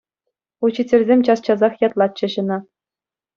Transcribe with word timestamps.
Учительсем 0.67 1.19
час-часах 1.27 1.73
ятлатчӗҫ 1.87 2.33
ӑна. 2.45 2.57